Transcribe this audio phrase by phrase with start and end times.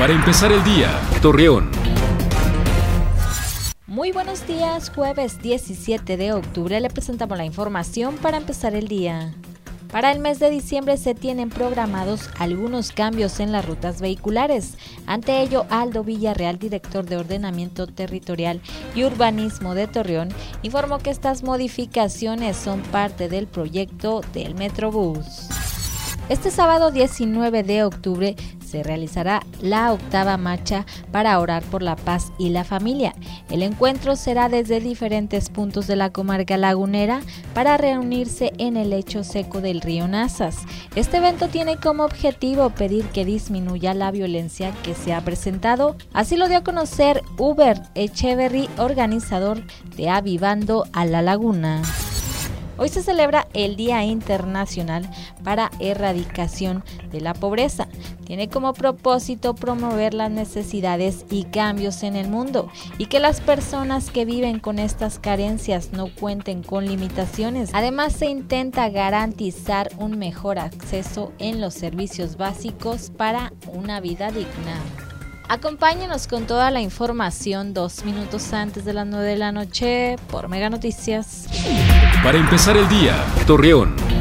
[0.00, 1.70] Para empezar el día, Torreón.
[3.86, 9.34] Muy buenos días, jueves 17 de octubre le presentamos la información para empezar el día.
[9.92, 14.78] Para el mes de diciembre se tienen programados algunos cambios en las rutas vehiculares.
[15.04, 18.62] Ante ello, Aldo Villarreal, director de Ordenamiento Territorial
[18.94, 20.30] y Urbanismo de Torreón,
[20.62, 25.50] informó que estas modificaciones son parte del proyecto del Metrobús.
[26.30, 28.36] Este sábado 19 de octubre
[28.70, 33.14] se realizará la octava marcha para orar por la paz y la familia.
[33.50, 37.20] El encuentro será desde diferentes puntos de la comarca lagunera
[37.54, 40.58] para reunirse en el lecho seco del río Nazas.
[40.94, 45.96] Este evento tiene como objetivo pedir que disminuya la violencia que se ha presentado.
[46.12, 49.62] Así lo dio a conocer Uber Echeverry, organizador
[49.96, 51.82] de Avivando a la Laguna.
[52.80, 55.06] Hoy se celebra el Día Internacional
[55.44, 57.88] para Erradicación de la Pobreza.
[58.24, 64.08] Tiene como propósito promover las necesidades y cambios en el mundo y que las personas
[64.08, 67.68] que viven con estas carencias no cuenten con limitaciones.
[67.74, 75.09] Además, se intenta garantizar un mejor acceso en los servicios básicos para una vida digna.
[75.50, 80.48] Acompáñenos con toda la información dos minutos antes de las 9 de la noche por
[80.48, 81.48] Mega Noticias.
[82.22, 83.16] Para empezar el día,
[83.48, 84.19] Torreón.